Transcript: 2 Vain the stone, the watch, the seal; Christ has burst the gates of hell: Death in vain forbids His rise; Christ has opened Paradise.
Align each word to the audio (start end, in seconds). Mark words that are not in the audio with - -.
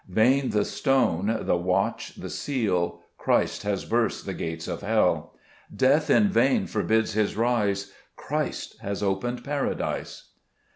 2 0.07 0.13
Vain 0.13 0.49
the 0.49 0.65
stone, 0.65 1.41
the 1.45 1.55
watch, 1.55 2.15
the 2.15 2.29
seal; 2.31 3.03
Christ 3.19 3.61
has 3.61 3.85
burst 3.85 4.25
the 4.25 4.33
gates 4.33 4.67
of 4.67 4.81
hell: 4.81 5.35
Death 5.75 6.09
in 6.09 6.29
vain 6.29 6.65
forbids 6.65 7.13
His 7.13 7.37
rise; 7.37 7.93
Christ 8.15 8.77
has 8.81 9.03
opened 9.03 9.43
Paradise. 9.43 10.29